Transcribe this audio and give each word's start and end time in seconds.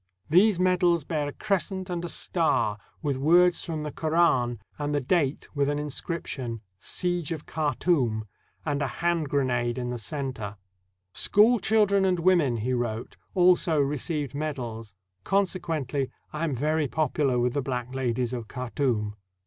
These 0.31 0.59
medals 0.59 1.03
bear 1.03 1.27
a 1.27 1.31
crescent 1.31 1.87
and 1.87 2.03
a 2.03 2.09
star, 2.09 2.79
with 3.03 3.17
words 3.17 3.63
from 3.63 3.83
the 3.83 3.91
Koran, 3.91 4.57
and 4.79 4.95
the 4.95 4.99
date, 4.99 5.47
with 5.53 5.69
an 5.69 5.77
inscription,— 5.77 6.61
"Siege 6.79 7.31
of 7.31 7.45
Khartoum,"— 7.45 8.25
and 8.65 8.81
a 8.81 8.87
hand 8.87 9.29
grenade 9.29 9.77
in 9.77 9.91
the 9.91 9.99
center. 9.99 10.57
"School 11.13 11.59
children 11.59 12.03
and 12.03 12.17
wo 12.19 12.35
men," 12.35 12.57
he 12.57 12.73
wrote, 12.73 13.15
"also 13.35 13.79
received 13.79 14.33
medals; 14.33 14.95
consequently, 15.23 16.09
I 16.33 16.45
am 16.45 16.55
very 16.55 16.87
popular 16.87 17.37
with 17.37 17.53
the 17.53 17.61
black 17.61 17.93
ladies 17.93 18.33
of 18.33 18.47
Khartoum." 18.47 19.15